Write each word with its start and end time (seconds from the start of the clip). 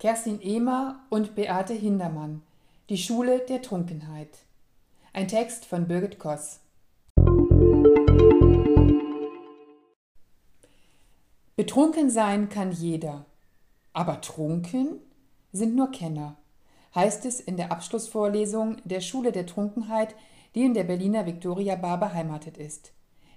Kerstin 0.00 0.40
Ehmer 0.40 0.98
und 1.10 1.34
Beate 1.34 1.74
Hindermann 1.74 2.40
Die 2.88 2.96
Schule 2.96 3.40
der 3.40 3.60
Trunkenheit. 3.60 4.30
Ein 5.12 5.28
Text 5.28 5.66
von 5.66 5.86
Birgit 5.88 6.18
Koss. 6.18 6.60
Betrunken 11.54 12.08
sein 12.08 12.48
kann 12.48 12.72
jeder, 12.72 13.26
aber 13.92 14.22
trunken 14.22 15.02
sind 15.52 15.76
nur 15.76 15.90
Kenner, 15.90 16.38
heißt 16.94 17.26
es 17.26 17.38
in 17.38 17.58
der 17.58 17.70
Abschlussvorlesung 17.70 18.78
der 18.84 19.02
Schule 19.02 19.32
der 19.32 19.44
Trunkenheit, 19.44 20.14
die 20.54 20.64
in 20.64 20.72
der 20.72 20.84
Berliner 20.84 21.26
Victoria 21.26 21.76
Bar 21.76 22.00
beheimatet 22.00 22.56
ist. 22.56 22.94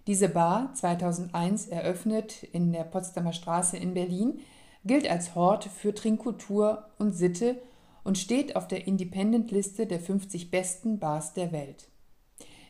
Diese 0.08 0.30
Bar, 0.30 0.74
2001 0.74 1.68
eröffnet 1.68 2.42
in 2.42 2.72
der 2.72 2.86
Potsdamer 2.86 3.34
Straße 3.34 3.76
in 3.76 3.94
Berlin, 3.94 4.40
gilt 4.86 5.10
als 5.10 5.36
Hort 5.36 5.66
für 5.66 5.94
Trinkkultur 5.94 6.86
und 6.98 7.14
Sitte 7.14 7.62
und 8.04 8.18
steht 8.18 8.56
auf 8.56 8.68
der 8.68 8.88
Independent-Liste 8.88 9.88
der 9.88 10.00
50 10.00 10.52
besten 10.52 11.00
Bars 11.00 11.34
der 11.34 11.52
Welt. 11.52 11.88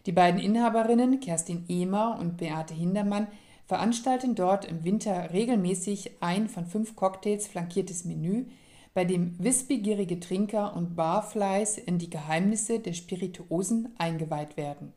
Die 0.05 0.11
beiden 0.11 0.39
Inhaberinnen, 0.39 1.19
Kerstin 1.19 1.65
Ehmer 1.67 2.17
und 2.19 2.37
Beate 2.37 2.73
Hindermann, 2.73 3.27
veranstalten 3.65 4.35
dort 4.35 4.65
im 4.65 4.83
Winter 4.83 5.31
regelmäßig 5.31 6.21
ein 6.21 6.49
von 6.49 6.65
fünf 6.65 6.95
Cocktails 6.95 7.47
flankiertes 7.47 8.05
Menü, 8.05 8.45
bei 8.93 9.05
dem 9.05 9.35
wissbegierige 9.39 10.19
Trinker 10.19 10.75
und 10.75 10.95
Barflies 10.95 11.77
in 11.77 11.97
die 11.97 12.09
Geheimnisse 12.09 12.79
der 12.79 12.93
Spirituosen 12.93 13.93
eingeweiht 13.97 14.55
werden. 14.57 14.93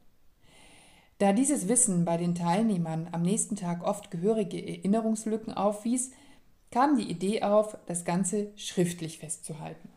Da 1.18 1.32
dieses 1.32 1.66
Wissen 1.68 2.04
bei 2.04 2.18
den 2.18 2.34
Teilnehmern 2.34 3.08
am 3.12 3.22
nächsten 3.22 3.56
Tag 3.56 3.82
oft 3.84 4.10
gehörige 4.10 4.58
Erinnerungslücken 4.58 5.54
aufwies, 5.54 6.10
kam 6.70 6.96
die 6.96 7.10
Idee 7.10 7.42
auf, 7.42 7.76
das 7.86 8.04
Ganze 8.04 8.52
schriftlich 8.56 9.18
festzuhalten. 9.18 9.88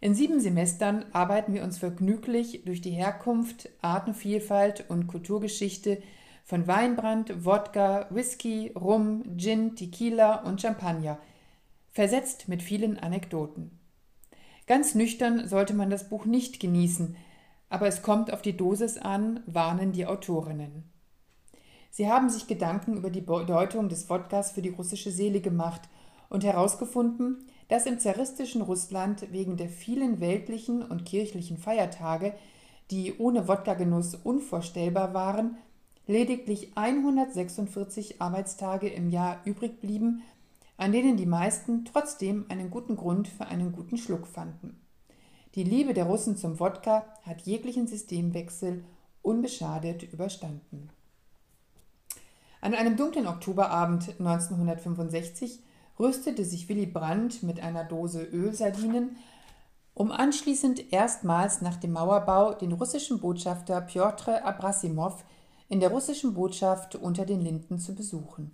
In 0.00 0.14
sieben 0.14 0.38
Semestern 0.40 1.06
arbeiten 1.12 1.54
wir 1.54 1.62
uns 1.64 1.78
vergnüglich 1.78 2.62
durch 2.64 2.82
die 2.82 2.90
Herkunft, 2.90 3.70
Artenvielfalt 3.80 4.90
und 4.90 5.06
Kulturgeschichte 5.06 6.02
von 6.44 6.66
Weinbrand, 6.66 7.46
Wodka, 7.46 8.06
Whisky, 8.10 8.72
Rum, 8.76 9.38
Gin, 9.38 9.76
Tequila 9.76 10.42
und 10.42 10.60
Champagner, 10.60 11.18
versetzt 11.90 12.48
mit 12.48 12.62
vielen 12.62 12.98
Anekdoten. 12.98 13.78
Ganz 14.66 14.94
nüchtern 14.94 15.48
sollte 15.48 15.72
man 15.72 15.90
das 15.90 16.08
Buch 16.08 16.26
nicht 16.26 16.60
genießen, 16.60 17.16
aber 17.70 17.86
es 17.86 18.02
kommt 18.02 18.32
auf 18.32 18.42
die 18.42 18.56
Dosis 18.56 18.98
an, 18.98 19.42
warnen 19.46 19.92
die 19.92 20.06
Autorinnen. 20.06 20.93
Sie 21.96 22.10
haben 22.10 22.28
sich 22.28 22.48
Gedanken 22.48 22.96
über 22.96 23.08
die 23.08 23.20
Bedeutung 23.20 23.88
des 23.88 24.10
Wodkas 24.10 24.50
für 24.50 24.62
die 24.62 24.70
russische 24.70 25.12
Seele 25.12 25.40
gemacht 25.40 25.82
und 26.28 26.42
herausgefunden, 26.42 27.46
dass 27.68 27.86
im 27.86 28.00
zaristischen 28.00 28.62
Russland 28.62 29.30
wegen 29.30 29.56
der 29.56 29.68
vielen 29.68 30.18
weltlichen 30.18 30.82
und 30.82 31.04
kirchlichen 31.04 31.56
Feiertage, 31.56 32.34
die 32.90 33.16
ohne 33.18 33.46
Wodka-Genuss 33.46 34.16
unvorstellbar 34.16 35.14
waren, 35.14 35.56
lediglich 36.08 36.72
146 36.74 38.20
Arbeitstage 38.20 38.88
im 38.88 39.08
Jahr 39.08 39.40
übrig 39.44 39.80
blieben, 39.80 40.24
an 40.76 40.90
denen 40.90 41.16
die 41.16 41.26
meisten 41.26 41.84
trotzdem 41.84 42.46
einen 42.48 42.70
guten 42.70 42.96
Grund 42.96 43.28
für 43.28 43.46
einen 43.46 43.70
guten 43.70 43.98
Schluck 43.98 44.26
fanden. 44.26 44.80
Die 45.54 45.62
Liebe 45.62 45.94
der 45.94 46.06
Russen 46.06 46.36
zum 46.36 46.58
Wodka 46.58 47.04
hat 47.22 47.42
jeglichen 47.42 47.86
Systemwechsel 47.86 48.82
unbeschadet 49.22 50.02
überstanden. 50.02 50.90
An 52.64 52.72
einem 52.72 52.96
dunklen 52.96 53.26
Oktoberabend 53.26 54.08
1965 54.18 55.60
rüstete 56.00 56.46
sich 56.46 56.66
Willy 56.66 56.86
Brandt 56.86 57.42
mit 57.42 57.62
einer 57.62 57.84
Dose 57.84 58.22
Ölsardinen, 58.22 59.18
um 59.92 60.10
anschließend 60.10 60.90
erstmals 60.90 61.60
nach 61.60 61.76
dem 61.76 61.92
Mauerbau 61.92 62.54
den 62.54 62.72
russischen 62.72 63.20
Botschafter 63.20 63.82
Pjotr 63.82 64.46
Abrasimow 64.46 65.22
in 65.68 65.80
der 65.80 65.90
russischen 65.90 66.32
Botschaft 66.32 66.96
unter 66.96 67.26
den 67.26 67.42
Linden 67.42 67.78
zu 67.78 67.94
besuchen. 67.94 68.50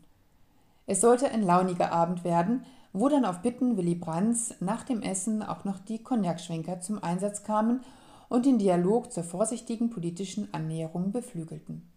Es 0.88 1.00
sollte 1.00 1.30
ein 1.30 1.44
launiger 1.44 1.92
Abend 1.92 2.24
werden, 2.24 2.64
wo 2.92 3.08
dann 3.08 3.24
auf 3.24 3.42
Bitten 3.42 3.76
Willy 3.76 3.94
Brandts 3.94 4.56
nach 4.58 4.82
dem 4.82 5.02
Essen 5.02 5.44
auch 5.44 5.64
noch 5.64 5.78
die 5.78 6.02
Cognac-Schwenker 6.02 6.80
zum 6.80 7.00
Einsatz 7.00 7.44
kamen 7.44 7.84
und 8.28 8.44
den 8.44 8.58
Dialog 8.58 9.12
zur 9.12 9.22
vorsichtigen 9.22 9.88
politischen 9.88 10.52
Annäherung 10.52 11.12
beflügelten. 11.12 11.88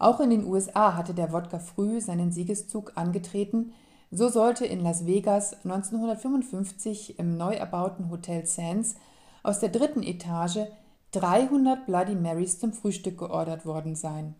Auch 0.00 0.18
in 0.18 0.30
den 0.30 0.46
USA 0.46 0.96
hatte 0.96 1.12
der 1.12 1.30
Wodka 1.30 1.58
früh 1.58 2.00
seinen 2.00 2.32
Siegeszug 2.32 2.92
angetreten. 2.94 3.74
So 4.10 4.30
sollte 4.30 4.64
in 4.64 4.80
Las 4.80 5.04
Vegas 5.04 5.52
1955 5.62 7.18
im 7.18 7.36
neu 7.36 7.52
erbauten 7.52 8.10
Hotel 8.10 8.46
Sands 8.46 8.96
aus 9.42 9.60
der 9.60 9.68
dritten 9.68 10.02
Etage 10.02 10.60
300 11.12 11.84
Bloody 11.84 12.14
Marys 12.14 12.58
zum 12.58 12.72
Frühstück 12.72 13.18
geordert 13.18 13.66
worden 13.66 13.94
sein. 13.94 14.34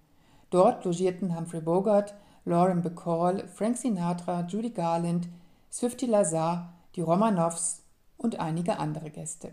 Dort 0.49 0.87
logierten 0.87 1.37
Humphrey 1.37 1.61
Bogart, 1.61 2.15
Lauren 2.47 2.81
Bacall, 2.81 3.47
Frank 3.49 3.77
Sinatra, 3.77 4.47
Judy 4.49 4.71
Garland, 4.71 5.29
Swifty 5.71 6.07
Lazar, 6.07 6.73
die 6.97 7.03
Romanoffs 7.03 7.83
und 8.17 8.41
einige 8.41 8.79
andere 8.79 9.11
Gäste. 9.11 9.51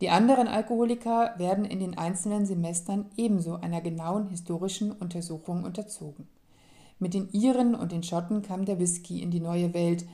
Die 0.00 0.10
anderen 0.10 0.48
Alkoholiker 0.48 1.34
werden 1.38 1.64
in 1.64 1.78
den 1.78 1.96
einzelnen 1.96 2.46
Semestern 2.46 3.06
ebenso 3.16 3.54
einer 3.56 3.80
genauen 3.80 4.28
historischen 4.28 4.92
Untersuchung 4.92 5.64
unterzogen. 5.64 6.26
Mit 6.98 7.14
den 7.14 7.28
Iren 7.30 7.74
und 7.74 7.92
den 7.92 8.02
Schotten 8.02 8.42
kam 8.42 8.64
der 8.64 8.78
Whisky 8.78 9.22
in 9.22 9.30
die 9.30 9.40
neue 9.40 9.72
Welt 9.74 10.04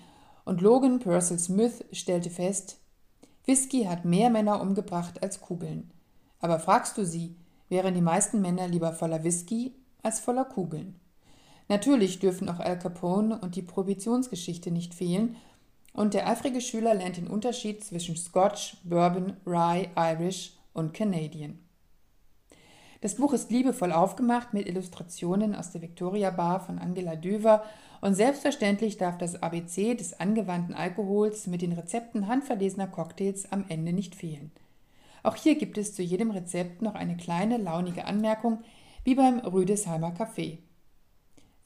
und 0.45 0.61
Logan 0.61 0.99
Purcell 0.99 1.39
Smith 1.39 1.85
stellte 1.93 2.31
fest, 2.31 2.79
Whisky 3.47 3.85
hat 3.85 4.05
mehr 4.05 4.31
Männer 4.31 4.61
umgebracht 4.61 5.23
als 5.23 5.41
Kugeln. 5.41 5.91
Aber 6.41 6.59
fragst 6.59 6.97
du 6.99 7.05
sie, 7.05 7.37
wären 7.69 7.95
die 7.95 8.01
meisten 8.01 8.41
Männer 8.41 8.69
lieber 8.69 8.93
voller 8.93 9.25
Whisky 9.25 9.75
als 10.03 10.21
voller 10.21 10.45
Kugeln. 10.45 11.01
Natürlich 11.69 12.19
dürfen 12.19 12.49
auch 12.49 12.59
Al 12.59 12.79
Capone 12.79 13.39
und 13.39 13.57
die 13.57 13.63
Prohibitionsgeschichte 13.63 14.71
nicht 14.71 14.95
fehlen 14.95 15.37
und 16.01 16.15
der 16.15 16.27
eifrige 16.27 16.63
Schüler 16.63 16.95
lernt 16.95 17.19
den 17.19 17.27
Unterschied 17.27 17.85
zwischen 17.85 18.17
Scotch, 18.17 18.79
Bourbon, 18.85 19.37
Rye, 19.47 19.91
Irish 19.95 20.55
und 20.73 20.95
Canadian. 20.95 21.59
Das 23.03 23.17
Buch 23.17 23.35
ist 23.35 23.51
liebevoll 23.51 23.93
aufgemacht 23.93 24.55
mit 24.55 24.67
Illustrationen 24.67 25.55
aus 25.55 25.73
der 25.73 25.83
Victoria 25.83 26.31
Bar 26.31 26.61
von 26.61 26.79
Angela 26.79 27.17
Düver 27.17 27.65
und 28.01 28.15
selbstverständlich 28.15 28.97
darf 28.97 29.19
das 29.19 29.43
ABC 29.43 29.95
des 29.95 30.19
angewandten 30.19 30.75
Alkohols 30.75 31.47
mit 31.47 31.61
den 31.61 31.73
Rezepten 31.73 32.29
handverlesener 32.29 32.87
Cocktails 32.87 33.53
am 33.53 33.67
Ende 33.69 33.93
nicht 33.93 34.15
fehlen. 34.15 34.53
Auch 35.23 35.37
hier 35.37 35.57
gibt 35.57 35.77
es 35.77 35.95
zu 35.95 36.03
jedem 36.03 36.31
Rezept 36.31 36.81
noch 36.81 36.95
eine 36.95 37.19
kleine 37.19 37.59
launige 37.59 38.07
Anmerkung, 38.07 38.61
wie 39.05 39.17
beim 39.17 39.39
Rüdesheimer 39.41 40.15
Café. 40.15 40.61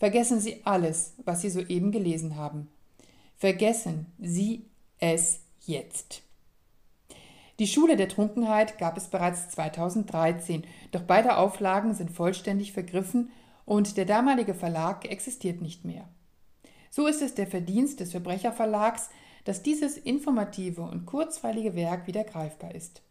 Vergessen 0.01 0.41
Sie 0.41 0.63
alles, 0.65 1.15
was 1.25 1.43
Sie 1.43 1.51
soeben 1.51 1.93
gelesen 1.93 2.35
haben. 2.35 2.69
Vergessen 3.37 4.07
Sie 4.19 4.67
es 4.99 5.41
jetzt. 5.61 6.23
Die 7.59 7.69
Schule 7.69 7.97
der 7.97 8.09
Trunkenheit 8.09 8.79
gab 8.79 8.97
es 8.97 9.09
bereits 9.09 9.49
2013, 9.51 10.65
doch 10.91 11.03
beide 11.03 11.37
Auflagen 11.37 11.95
sind 11.95 12.11
vollständig 12.11 12.73
vergriffen 12.73 13.31
und 13.65 13.97
der 13.97 14.05
damalige 14.05 14.55
Verlag 14.55 15.09
existiert 15.09 15.63
nicht 15.63 15.85
mehr. 15.85 16.09
So 16.91 17.07
ist 17.07 17.23
es 17.23 17.35
der 17.35 17.47
Verdienst 17.47 18.01
des 18.01 18.11
Verbrecherverlags, 18.11 19.11
dass 19.45 19.63
dieses 19.63 19.97
informative 19.97 20.83
und 20.83 21.07
kurzweilige 21.07 21.75
Werk 21.75 22.07
wieder 22.07 22.25
greifbar 22.25 22.75
ist. 22.75 23.03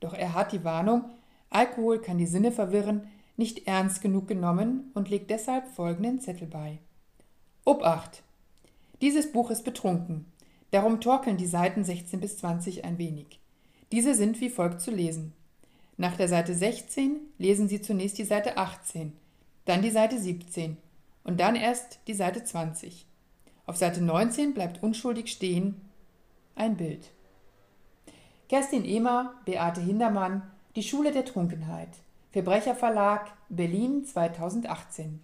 Doch 0.00 0.14
er 0.14 0.34
hat 0.34 0.52
die 0.52 0.64
Warnung, 0.64 1.10
Alkohol 1.50 2.00
kann 2.00 2.18
die 2.18 2.26
Sinne 2.26 2.52
verwirren, 2.52 3.06
nicht 3.36 3.66
ernst 3.66 4.02
genug 4.02 4.28
genommen 4.28 4.90
und 4.94 5.08
legt 5.08 5.30
deshalb 5.30 5.68
folgenden 5.68 6.20
Zettel 6.20 6.48
bei. 6.48 6.78
Obacht! 7.64 8.23
Dieses 9.04 9.30
Buch 9.30 9.50
ist 9.50 9.64
betrunken. 9.64 10.24
Darum 10.70 10.98
torkeln 10.98 11.36
die 11.36 11.46
Seiten 11.46 11.84
16 11.84 12.20
bis 12.20 12.38
20 12.38 12.86
ein 12.86 12.96
wenig. 12.96 13.38
Diese 13.92 14.14
sind 14.14 14.40
wie 14.40 14.48
folgt 14.48 14.80
zu 14.80 14.90
lesen. 14.90 15.34
Nach 15.98 16.16
der 16.16 16.26
Seite 16.26 16.54
16 16.54 17.20
lesen 17.36 17.68
Sie 17.68 17.82
zunächst 17.82 18.16
die 18.16 18.24
Seite 18.24 18.56
18, 18.56 19.12
dann 19.66 19.82
die 19.82 19.90
Seite 19.90 20.18
17 20.18 20.78
und 21.22 21.38
dann 21.38 21.54
erst 21.54 21.98
die 22.06 22.14
Seite 22.14 22.44
20. 22.44 23.04
Auf 23.66 23.76
Seite 23.76 24.02
19 24.02 24.54
bleibt 24.54 24.82
unschuldig 24.82 25.30
stehen 25.30 25.82
ein 26.54 26.78
Bild. 26.78 27.10
Kerstin 28.48 28.86
Ehmer, 28.86 29.34
Beate 29.44 29.82
Hindermann, 29.82 30.50
Die 30.76 30.82
Schule 30.82 31.12
der 31.12 31.26
Trunkenheit. 31.26 31.90
Verbrecherverlag, 32.32 33.30
Berlin 33.50 34.06
2018. 34.06 35.20